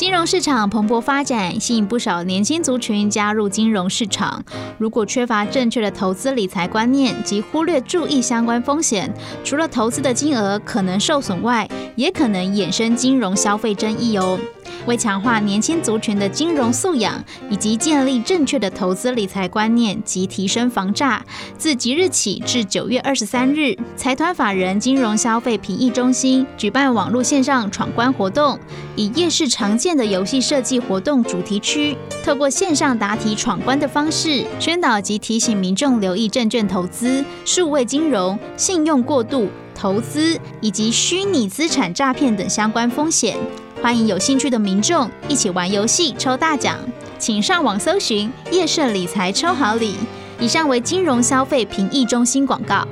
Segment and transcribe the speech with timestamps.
[0.00, 4.42] 金融市场蓬勃发展，吸引不少年轻族群加入金融市场。
[4.78, 9.12] 如果缺乏正确的投资理财观念及忽略注意相关风险，
[9.44, 14.40] 除了投资的金额可能受损外，也可能衍生金融消费争议哦。
[14.86, 21.24] 为强化年轻族群的金融素养，以及建立正确的投资理财观念及提升防诈，
[21.58, 28.58] 自即日起至九月二十三日，财团法人金融消费评议中心举办网络线上闯关活动，
[28.96, 43.36] 以夜市常见的游戏设计活动主题区，透过线上答题闯关的方式，宣导及提醒民众留意证券投资、数位金融、信用过度、投资以及虚拟资产诈骗等相关风险。
[43.82, 46.78] 欢迎有兴趣的民众一起玩游戏抽大奖，
[47.18, 49.96] 请上网搜寻“夜市理财抽好礼”。
[50.38, 52.86] 以上为金融消费评议中心广告。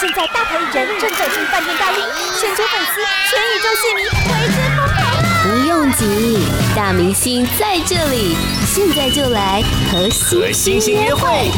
[0.00, 2.02] 现在大牌艺人正走进饭店大厅，
[2.40, 5.12] 全球粉丝、全宇宙戏迷为之疯狂。
[5.44, 8.34] 不用急，大明星在这里，
[8.66, 11.50] 现在就来和星星约会。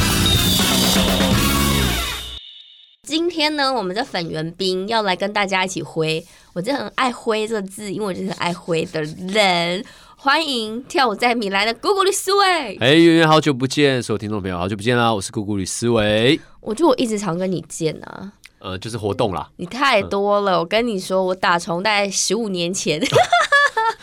[3.07, 6.27] 今天呢，我们的粉圆冰要来跟大家一起挥。
[6.55, 9.85] 我真的很爱灰这个字，因为我就是很爱灰的人。
[10.17, 12.77] 欢迎跳舞在米兰的姑姑吕思维。
[12.77, 15.13] 哎，圆圆好久不见，所有听众朋友好久不见啦！
[15.13, 16.39] 我是姑姑吕思维。
[16.61, 18.33] 我觉得我一直常跟你见啊。
[18.61, 19.51] 呃，就是活动啦。
[19.57, 23.03] 你太多了，嗯、我跟你说，我打从大概十五年前。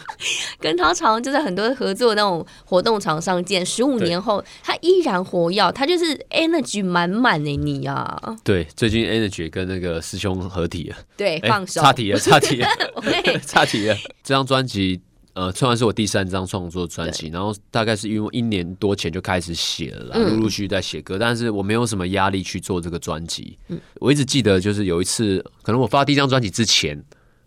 [0.60, 8.36] 跟他常常就在很多合作那种活动场上见，十五年后他依然活跃，他就是 energy 满满的你啊！
[8.44, 12.68] 对，最近 energy 跟那个师兄合体了，对，放手，差题了，差题了，
[13.46, 13.96] 差题了。
[14.24, 15.00] 这张专辑
[15.34, 23.58] 呃，算是我第三张创作专辑，然后大概是因为一年多前就开始写了，陆陆续续在写歌，但是我没有什么压力去做这个专辑。
[23.70, 27.02] 嗯，我一直记得就是有一次，可能我发第一张专辑之前。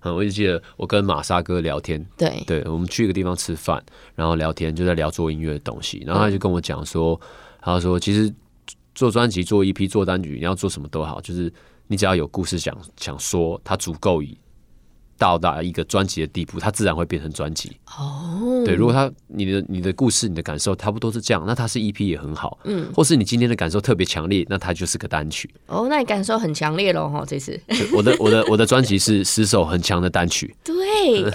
[0.05, 3.83] 嗯，我就记得我跟玛莎哥聊天，对，对，我们去一个地方吃饭，
[4.15, 7.21] 然后聊天就在聊做音乐的东西，然后他就跟我讲说，
[7.61, 8.33] 他说其实
[8.95, 11.53] 做专辑、做 EP、做单曲，你要做什么都好，就是
[11.87, 14.39] 你只要有故事想想说，它足够以。
[15.19, 17.73] 到达一个专辑的地步，它自然会变成专辑。
[17.97, 22.59] 哦、oh.，对，如果它你的你的故事、你的感受差不多是这样，那它是 EP 也很好。
[22.65, 25.49] 嗯，或是你今天的感受特别强烈，那它就是个单曲。
[25.67, 27.61] 哦、oh,，那你感受很强烈喽，哈，这次。
[27.95, 30.55] 我的我的我的专辑是十首很强的单曲。
[30.65, 30.74] 对，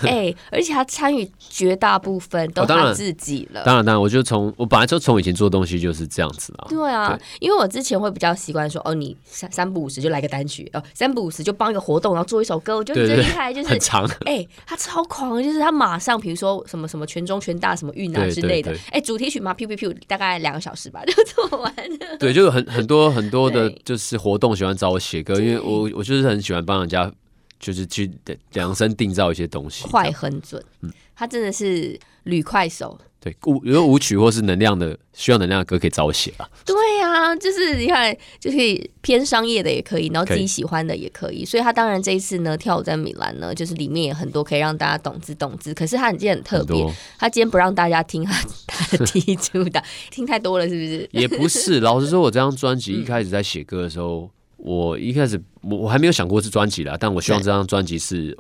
[0.04, 3.62] 哎、欸，而且他参与绝大部分都他自己了。
[3.62, 6.68] 哦、当然，当然，我就从我本来就从以前做东西就是这样子啊。
[6.70, 14.50] 对啊，对，因为我之前会比较习惯说，哦，你三三不五十就来个单曲，哦，三不五十就帮一个活动，然后做一首歌，我觉得最厉害就是很长，哎、欸。
[14.66, 22.18] 他超狂，就是他马上，比如说什么什么全中全大什么运啊之类的，哎、欸，主题曲嘛，噗噗噗，大概两个小时吧 就做完了。
[22.20, 27.12] 对，就有很很多很多的，就是活动喜欢找我写歌，因为我我就是很喜欢帮人家，
[27.60, 28.10] 就是去
[28.54, 30.64] 量身定造一些东西，快很准。
[30.82, 32.98] 嗯，他真的是吕快手。
[33.22, 36.50] 对舞，如果舞曲或是能量的需要能量的歌可以找我写啊。
[36.64, 41.30] 对呀、啊，就是你看，就可以偏商业的也可以，然后自己喜欢的也可以。
[41.30, 45.74] 可以，所以他当然这一次呢，跳舞在米兰呢，就是里面也很多可以让大家懂之懂之。
[45.74, 51.10] 可是他很今天很特别，他今天不让大家听他他的第一出的， 听太多了是不是？
[51.12, 58.38] 也不是，老实说，我这张专辑一开始在写歌的时候，嗯、我一开始我我还没有想过是专辑啦，但我希望这张专辑是。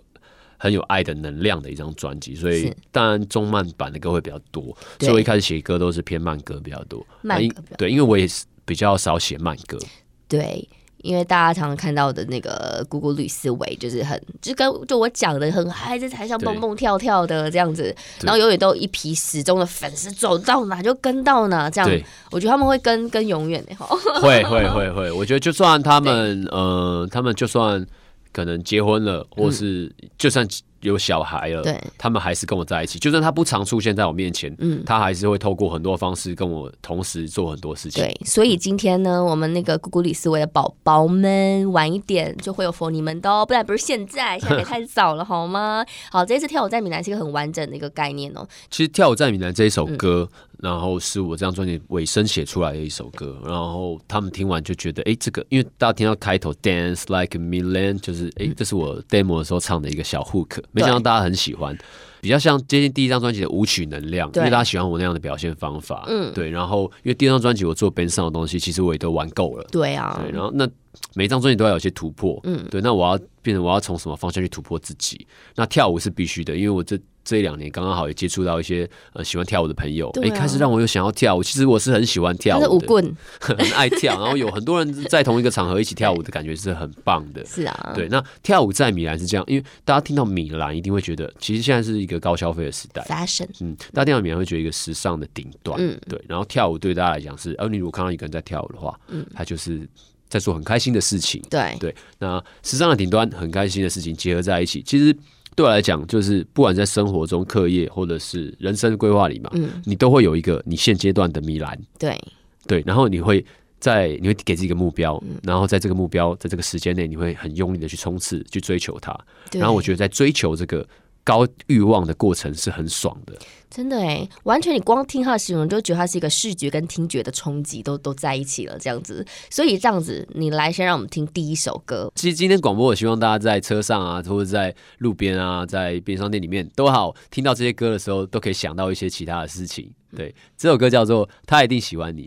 [0.62, 7.02] 很有爱的能量的一张专辑，所以当然中慢版的歌会比较多，所以我一开始写歌都是偏慢歌比较多。
[7.22, 9.80] 慢歌对，因为我也是比较少写慢歌。
[10.28, 10.68] 对，
[11.02, 21.90] 因为大家常常看到的那个姑姑绿思维，就是很就跟就我讲的很嗨，在台上蹦蹦跳跳的这样子，然后永远都有一批始终的粉丝，走到哪就跟到哪，这样。
[22.32, 23.88] 我觉得他们会跟跟永远的哈。
[24.22, 27.86] 会会会会，我觉得就算他们呃，他们就算。
[28.32, 30.48] 可能结婚了，或是就算
[30.82, 32.98] 有小孩了，对，他们还是跟我在一起。
[32.98, 38.02] 就算他不常出现在我面前，嗯，他还是会透过很多方式跟我同时做很多事情。
[38.02, 45.86] 对，所以今天呢，我们那个咕咕吕思维的宝宝们，晚一点就会有 for 你们的哦，不然不是现在，现在也太早了，好吗？
[46.10, 48.48] 好，这一次跳舞在闽南是一个很完整的一个概念哦。
[48.72, 50.30] 其实跳舞在闽南这一首歌。
[50.32, 61.78] 嗯然后是我这张专辑尾声写出来的一首歌，然后他们听完就觉得，哎，这个因为大家听到开头 Dance Like Milan，就是哎，这是我 demo 的时候唱的一个小 hook，没想到大家很喜欢，
[62.20, 66.50] 比较像接近第一张专辑的舞曲能量，因为大家喜欢我那样的表现方法，嗯，对。
[66.50, 70.32] 然后因为第一张专辑我做 band 上的东西，其实我也都玩够了，对啊，对。
[70.32, 70.68] 然后那
[71.14, 72.82] 每一张专辑都要有些突破，嗯，对。
[72.82, 75.26] 那我要变成我要从什么方向去突破自己？
[75.56, 77.00] 那跳舞是必须的，因为我这。
[77.30, 81.44] 这一两年刚刚好也接触到一些呃喜欢跳舞的朋友，哎、啊，开始让我又想要跳舞。
[81.44, 87.46] 其实我是很喜欢跳舞的，舞棍， 很爱跳，然后有很多人在同一个场合一起跳舞的感觉是很棒的。
[87.46, 88.08] 是啊，对。
[88.08, 96.20] 那跳舞在米兰是这样，因为大家听到米兰一定会觉得，其实现在是一个高消费的时代，fashion，嗯，大家听到米兰会觉得一个时尚的顶端，嗯，对。
[96.28, 99.88] 然后跳舞对大家来讲是，而、呃、你如果看到一个人在跳舞的话，嗯，他就是。
[100.30, 105.12] 在做很开心的事情，对对，那时尚的顶端很开心的事情结合在一起，其实
[105.60, 112.18] 对我来讲，就是不管在生活中、课业或者是人生规划里嘛，嗯，你都会有一个你现阶段的米兰，对。
[112.66, 113.46] 对，然后你会
[113.78, 119.14] 在你会给自己一个目标，嗯，然后在这个目标在这个时间内，你会很用力的去冲刺、去追求它，
[119.52, 120.88] 然后我觉得在追求这个。
[121.24, 123.33] 高欲望的过程是很爽的，
[123.69, 129.25] 真的哎，完全你光听他的形容，就觉得他是一个视觉跟听觉的冲击都都在一起了，这样子。
[129.50, 132.12] 所以这样子，你来先让我们听第一首歌。
[132.16, 139.92] 其实今天广播，我希望大家在车上啊，或者在路边啊，在便利商店里面都好，听到这些歌的时候，都可以想到一些其他的事情。
[140.15, 142.25] 对，这首歌叫做《他一定喜欢你》。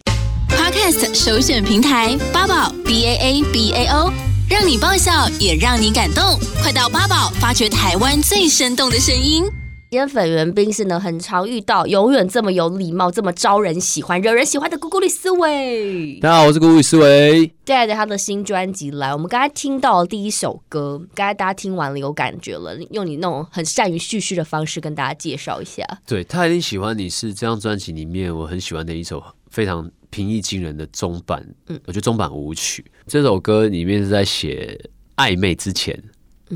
[0.49, 4.32] Podcast 首选平台八宝 B A A B A O。
[4.53, 5.11] 让你爆笑，
[5.41, 6.39] 也让你感动。
[6.63, 9.45] 快到八宝发掘台湾最生动的声音。
[9.91, 16.19] 今天粉圆冰室呢，很常遇到永远这么有礼貌、这么招人喜欢、惹人喜欢的咕咕吕思维。
[16.21, 19.15] 大家好，我是咕咕吕思维，带着他的新专辑来。
[19.15, 25.83] 我们刚才听到了第一首歌，刚才大家听完了有感觉了，用你那种很善于叙事的方式跟大家介绍一下。
[26.07, 29.91] 对，他一定喜欢你是这张专辑里面我很喜欢的一首非常。
[30.13, 34.79] 平易近人的中版，嗯，我觉得中版舞曲这首歌里面是在写
[35.17, 36.01] 暧昧之前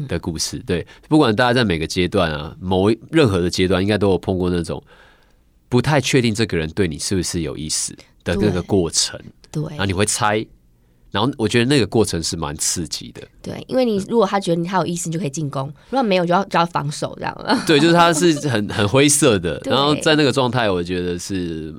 [0.07, 0.59] 的故事。
[0.61, 4.81] 对，不管大家在每个阶段啊，某一任何的阶段，应该都有碰过那种
[5.71, 9.19] 不太确定这个人对你是不是有意思的那个过程。
[9.51, 10.47] 对，然后你会猜。
[11.11, 17.35] 然后我觉得那个过程是蛮刺激的，对，因为你如果他觉得你他有意思，你就可以进攻；如果没有，就要就要防守这样。
[17.67, 21.75] 对，就是他是很很灰色的，然后在那个状态，我觉得是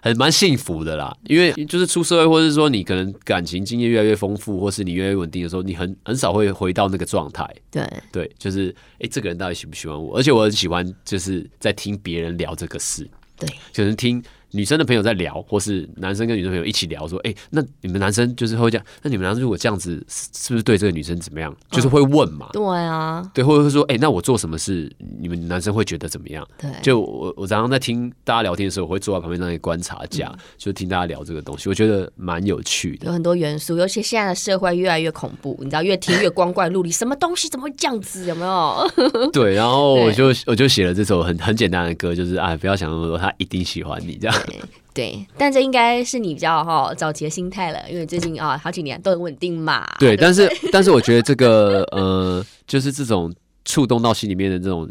[0.00, 1.14] 很蛮幸福的啦。
[1.24, 7.46] 因为就是出社会，或者是说你可能感情经验越来越丰富，或是你越来越稳定的时候，你很很少会回到那个状态。
[7.70, 10.16] 对对，就是哎，这个人到底喜不喜欢我？
[10.16, 14.22] 而且我很喜欢就是在听别人聊这个事，对，就是听。
[14.52, 18.86] 女生的朋友在聊，或是男生跟女生朋友一起聊，说：“哎、欸，那你们男生就是会这样？
[19.02, 21.54] 那你们男生如果这样子，是不是对这个女生怎么样？
[21.70, 22.48] 就是会问嘛？
[22.52, 24.90] 对啊，对，或者是说，哎、欸，那我做什么事，
[25.20, 26.46] 你们男生会觉得怎么样？
[26.58, 33.76] 对，就我我常常在听大家聊天的时候，我会坐在旁边那里观察家，嗯、就听大家聊这个东西，我觉得蛮有趣的，有很多元素。
[33.76, 38.24] 尤其现在的社会越来越恐怖，你知道，越听越光怪陆离，什么东西怎么会这样子？
[38.26, 39.30] 有没有？
[39.32, 44.34] 对，然后我 就我就写了这首很很简单的歌，就是哎，不要想那么多，他一定喜欢你这样。”
[44.94, 49.86] 对，但这应该是你比较哈早期的心态了，因为最近啊好几年都很稳定嘛。
[49.98, 53.32] 对，对但是 但是我觉得这个呃，就是这种
[53.64, 54.90] 触动到心里面的这种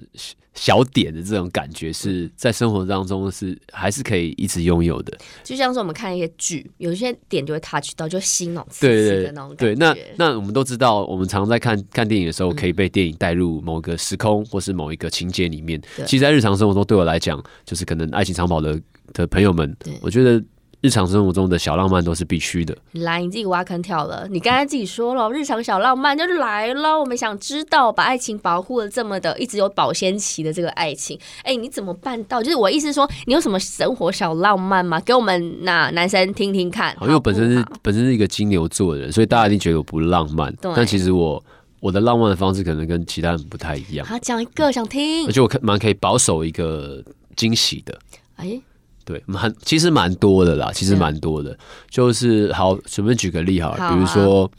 [0.53, 5.15] 小点的这种感觉，是在生活当中是还是可以一直拥有的。
[5.43, 9.57] 就像是我们看一些剧，有一些点就会 touch 到，就心那种刺激的那种感觉。
[9.57, 15.81] 对，那那我们都知道，我们常在看看电影的时候，可以被电影带入某个时空或是某一个情节里面。
[16.05, 18.79] 其实，在日常生活中，对我来讲，就是可能爱情长跑的。
[19.23, 20.43] 的朋友们，我觉得
[20.81, 22.77] 日常生活中的小浪漫都是必须的。
[22.93, 24.27] 来，你自己挖坑跳了。
[24.29, 26.99] 你刚才自己说了，日常小浪漫就是来了。
[26.99, 32.43] 我们想知道，把爱情保护的这么的，一直有保鲜期的这个爱情，哎，你怎么办到？
[32.43, 34.99] 就是我意思说，你有什么生活小浪漫吗？
[34.99, 36.95] 给我们那男生听听看。
[37.01, 40.55] 因为我本身是本身是一个金牛座的人，所以大家一定觉得我不浪漫。
[40.61, 41.43] 但其实我
[41.79, 44.05] 我的浪漫的方式可能跟其他人不太一样。
[44.05, 45.25] 好，讲一个想听。
[45.25, 47.03] 而且我蛮可以保守一个
[47.35, 47.97] 惊喜的。
[48.35, 48.61] 哎。
[49.07, 51.57] 对，蛮其实蛮多的啦，其实蛮多的。
[51.89, 54.51] 就是好，随便举个例好了，好啊，比如说，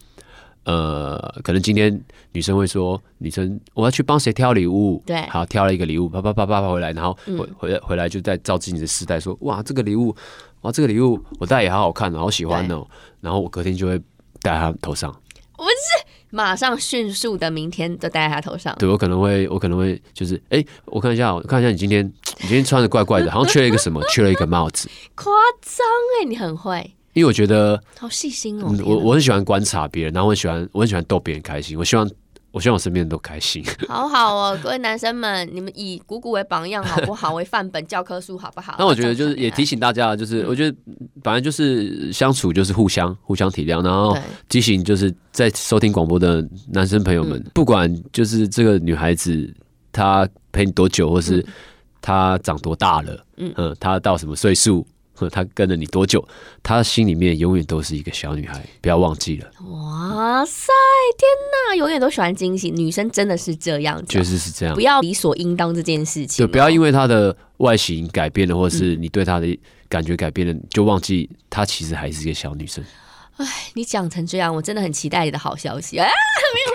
[0.63, 10.15] 呃，可能今天女生会说，女生我要去帮谁挑礼物，对，好，挑了一个礼物，啪啪啪啪啪回来，然后回回来回来就在照自己的时代说，哇，这个礼物，
[10.61, 12.87] 哇，这个礼物我戴也好好看，好喜欢哦，
[13.21, 13.99] 然后我隔天就会
[14.41, 15.11] 戴在她头上，
[15.55, 15.98] 不是。
[16.31, 18.75] 马上迅速的，明天就戴在他头上。
[18.79, 22.05] 对，我可能会，我可能会就是，哎、欸，我看一下，我看一下你今天，
[22.41, 24.89] 你今天穿的怪怪的， 好像缺了一个什么，缺了一个帽子。
[25.15, 25.31] 夸
[25.61, 25.85] 张
[26.21, 26.79] 哎，你很会，
[27.13, 28.67] 因为我觉得好细心哦。
[28.69, 31.77] 嗯、我我很喜欢观察别人，然后我很喜欢，我很喜欢逗别人开心。
[31.77, 32.09] 我希望。
[32.51, 33.63] 我希望我身边人都开心。
[33.87, 37.33] 好好哦，各位男生们，你们以鼓鼓为榜样好不好？
[37.33, 38.75] 为范本教科书好不好？
[38.79, 40.77] 那我觉得就是也提醒大家，就是我觉得
[41.21, 49.53] 本来就是相处就是互相互相体谅，然后提醒就是在收听广播的男生朋友们，不管就是这个女孩子
[49.91, 51.45] 她陪你多久，或是
[52.01, 54.85] 她长多大了，嗯，她到什么岁数。
[55.27, 56.23] 她跟了你多久，
[56.61, 59.47] 他心里面永远都是一个小女孩，不要忘记了。
[59.71, 60.71] 哇塞，
[61.17, 61.27] 天
[61.71, 64.75] 哪，永远都喜欢惊喜，女生真的是这样子，确实是这样。
[64.75, 69.59] 不要理所应当这件事情，对，不要因为她的外形改变了，或是你对她的
[69.89, 72.83] 感觉改变了，就忘记她其实还是一个小女生。
[73.39, 76.05] 哎，你讲成这样，我真的很期待你的好消息啊！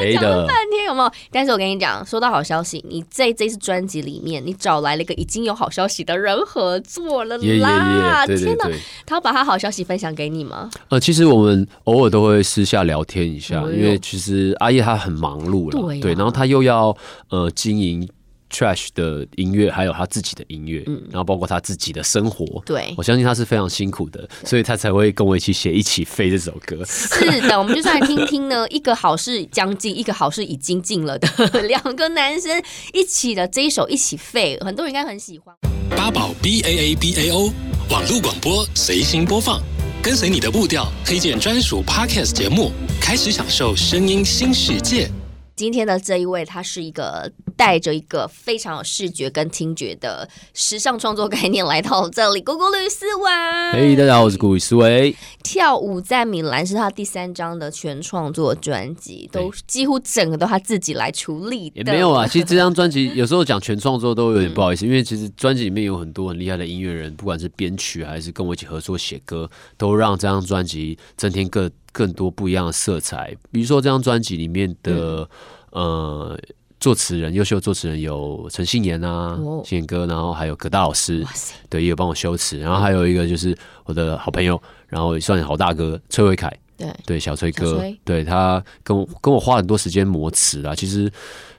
[0.00, 1.12] 没有讲了半天，有没有？
[1.30, 10.70] 但是我跟你讲，说到好消息，你在这次专辑里面，你找来了一个已经有好消息的人合作了啦！Yeah, yeah, yeah, 对对对，天哪，他要把他好消息分享给你吗？
[10.88, 16.96] 呃，其实我们偶尔都会私下聊天一下，因为其实阿叶他很忙碌了，对，对，然后他又要
[17.28, 18.08] 呃经营。
[18.54, 26.84] Trash 的音乐，还有他自己的音乐，嗯，然后包括他自己的生活，对，我相信他是非常辛苦的，所以他才会跟我一起写《一起飞》这首歌。
[26.84, 31.28] 是的，我们就是来听听呢， 一个好事将近，一个好事已经尽了的
[31.66, 35.52] 两个男生一起的这一首《一起飞》，很多人应该很喜欢。
[35.90, 37.50] 八宝 B A A B A O
[37.90, 39.60] 网络广播随心播放，
[40.00, 42.70] 跟随你的步调，推荐专属 Podcast 节目，
[43.00, 45.10] 开始享受声音新世界。
[45.56, 52.40] 今天的这一位，他是一个带着一个非常有视觉跟听觉的时尚创作概念来到这里。
[52.40, 55.14] 古古吕思维，嘿，大家好，我是古吕思维。
[55.42, 61.76] 跳舞在米兰是他第三张的全创作专辑，都几乎整个都他自己来处理的。
[61.76, 73.36] 也没有啊， 其实这张专辑有时候讲全创作都有点不好意思，嗯、因为其实专辑里面有很多很厉害的音乐人，不管是编曲还是跟我一起合作写歌，都让这张专辑增添更更多不一样的色彩。
[73.50, 75.20] 比如说这张专辑里面的。
[75.22, 75.28] 嗯
[75.74, 76.38] 呃，
[76.84, 81.24] 作词人优秀作词人有陈信妍啊，信言哥，然后还有葛大老师，
[81.70, 86.94] 对，也有帮我修词，然后还有一个就是我的好朋友，然后也算好大哥崔伟凯，对。
[87.06, 91.10] 对，小崔哥，对他跟我跟我花很多时间磨词啊，其实，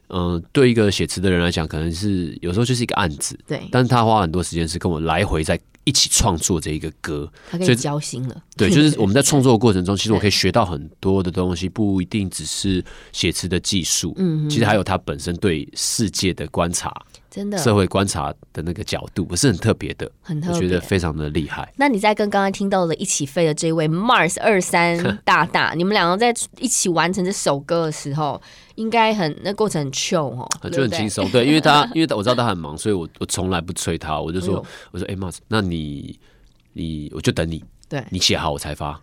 [0.09, 5.59] 嗯、呃，对一个写词的人来讲，可能是有时候就是一个案子，对，但是他花很多时间是跟我来回在。
[5.85, 8.43] 一起创作这一个歌，他可以交心了。
[8.57, 14.13] 对，就是 我们在创作的过程中，其实我可以学到很多的东西，不一定只是写词的技术。
[14.17, 16.91] 嗯，其实还有他本身对世界的观察，
[17.35, 21.69] 真的社会观察的那个角度，不是很特别的，很特别，我觉得非常的厉害。
[21.75, 28.41] 那你在跟刚刚听到的一起飞的这位 Mars 二三 大大，你们两个在一起完成这首歌的时候。
[28.75, 31.25] 应该很那过程很 chill 哦，就很轻松。
[31.31, 36.19] 对，因为他 因为我知道他很忙，所以我我从来不催他，我就说、哎、我说哎，Mars，那你
[36.73, 39.01] 你我就等你，对，你写好我才发。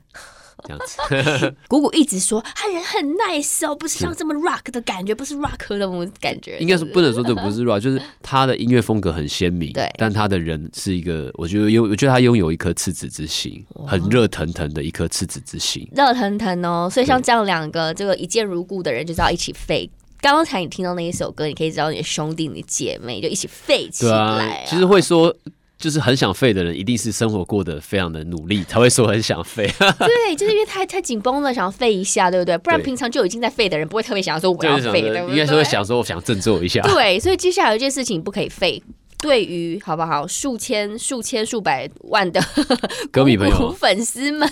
[0.64, 6.58] 这样子， 姑姑一直说他人很 nice 哦，不是像这么 rock 的感觉，不是 rock 的那种感觉。
[6.58, 9.90] 应该是不能说这不是 rock，就是他的音乐风格很鲜明，对。
[9.98, 16.88] 但他的人是一个，我觉得有，我觉得他拥有一颗赤子之心，很热腾腾的一颗赤子之心，热腾腾哦。
[16.90, 19.90] 所以像这样两个这个一见如故的人，就是要一起废。
[20.20, 24.38] 刚刚才你听到那一首歌，你可以知道你的兄弟、你的姐妹就一起废起来啊。
[24.38, 25.34] 啊其实会说。
[25.82, 29.68] 就是很想废的人，一定是生活过得非常的努力，才会说很想废。
[29.98, 32.56] 对，就是因为太太紧绷了，想要废一下，对不对？
[32.58, 35.30] 不然平常就已经在废的人，不会特别想要说我要废，对不对？
[35.30, 36.80] 应该是会想说我想振作一下。
[36.82, 38.80] 对，所以接下来有一件事情不可以废。
[39.22, 40.26] 对于好不好？
[40.26, 42.38] 数千、数千、数百万的
[43.10, 44.50] 歌迷朋友、粉丝们，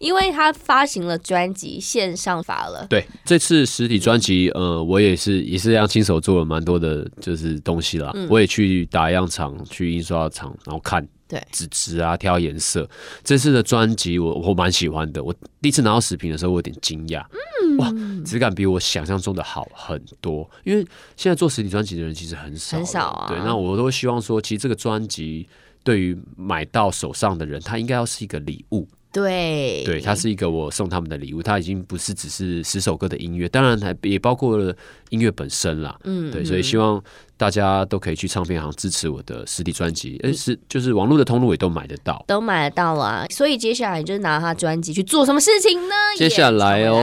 [0.00, 2.86] 因为他发行了专辑，线上发了。
[2.90, 8.10] 对，这次实体专辑，呃，我也是也是这样亲手做了蛮多的，就是东西啦。
[8.14, 11.06] 嗯、我也去打样厂、去印刷厂，然后看。
[11.32, 12.86] 对，纸质啊，挑颜色。
[13.24, 15.24] 这次的专辑我我蛮喜欢的。
[15.24, 17.24] 我第一次拿到视频的时候，我有点惊讶。
[17.62, 17.90] 嗯，哇，
[18.22, 20.46] 质感比我想象中的好很多。
[20.62, 20.86] 因为
[21.16, 23.28] 现在做实体专辑的人其实很少，很少啊。
[23.30, 25.48] 对，那我都希望说，其实这个专辑
[25.82, 28.86] 对于买到手上的人，它应该要是一个礼物。
[29.10, 31.42] 对，对，它是一个我送他们的礼物。
[31.42, 34.76] 它已经不是只是十首歌的音乐，当然还也包括了
[35.08, 35.98] 音乐本身啦。
[36.04, 37.02] 嗯，对，所以希望。
[37.42, 43.26] 大家都可以去唱片行支持我的实体专辑，而是就是网络的通路也都买得到，都买得到啊。
[43.30, 45.94] 所以接下来你就拿他专辑去做什么事情呢？
[46.16, 47.00] 接下来哦，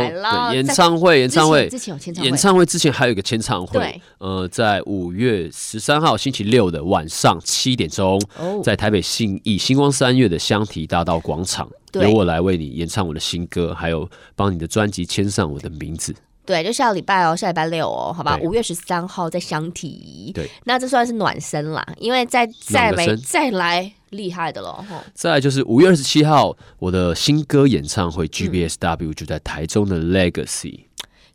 [0.49, 8.17] 对，演唱会，演唱会，之前有签唱会，演唱会之前还有一个签唱会，对，呃，在五月十三号星期六的晚上七点钟，
[8.63, 16.15] 在台北信义星光三月的香堤大道广场，由我来为你演唱我的新歌，还有帮你的专辑签上我的名字。
[16.49, 20.31] 对，就下个礼拜哦，下礼拜六哦，好吧，五月十三号在香堤。
[20.33, 24.83] 对，那这算是暖身啦，因为再再没再来厉害的了。
[25.13, 30.85] 再来就是五月二十七号，我的新歌演唱会 GBSW 就在台中的 Legacy，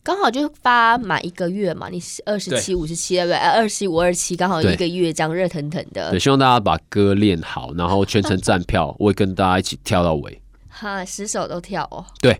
[0.02, 3.36] 刚好就发满一个月嘛，你是二十七、五十七对不对？
[3.36, 6.10] 二十七、五二十七，刚好一个月这样热腾腾的。
[6.10, 10.40] 对，希望大家把歌练好，然后全程站票， 我会跟大家一起跳到尾。
[10.68, 12.04] 哈，十首都跳哦。
[12.20, 12.36] 对。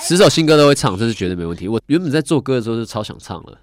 [0.00, 1.68] 十首新歌都会唱，这是绝对没问题。
[1.68, 3.58] 我原本在做歌的时候就超想唱了。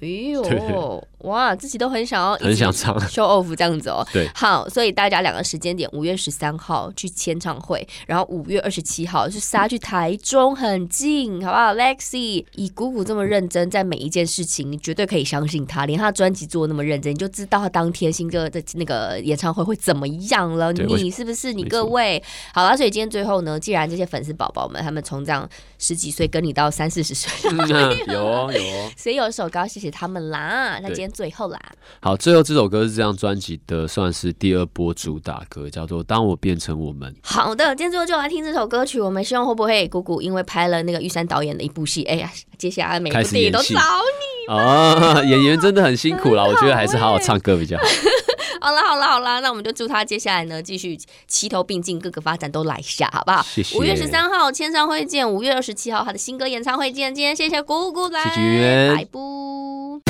[0.00, 4.06] 哎呦，对对对，哇，自己都很想要，很想唱 show off 这样子哦。
[4.12, 20.72] 对，好，所以大家两个时间点，五月十三号去签唱会，然后五月二十七号是杀去台中，很近，好不好？Lexi 以姑姑这么认真，在每一件事情，你绝对可以相信他，连他专辑做的那么认真，你就知道他当天新歌的那个演唱会会怎么样了。
[20.72, 22.22] 你是不是你各位？
[22.54, 25.48] 好了，所以今天最后呢，既然这些粉丝宝宝们他们从这样
[25.78, 27.30] 十几岁跟你到三四十岁，
[28.08, 30.78] 有哦有哦， 所以有一首歌谢谢他们啦。
[30.82, 31.58] 那今天最后啦，
[32.00, 37.12] 好，最后这首歌是这张专辑的算是第二波主打歌，叫做《当我变成我们》。
[37.22, 39.00] 好的，今天最后就来听这首歌曲。
[39.00, 45.22] 我们希望会不会姑姑因为拍了那个玉山导演的一部戏，哎呀，接下来每部电影都找你啊！
[45.24, 47.84] 演员真的很辛苦啦，我觉得还是好好唱歌比较好。
[48.62, 53.42] 好了好了好了，那我们就祝他接下来呢继续齐头并进，各个发展都来下，好不好？
[53.42, 53.78] 谢谢。
[53.78, 57.14] 五月十三号签唱会见，五月二十七号他的新歌演唱会见。
[57.14, 60.09] 今天谢谢姑姑来，谢谢拜拜。